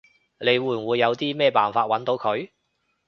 [0.39, 2.49] 你會唔會有啲咩辦法搵到佢？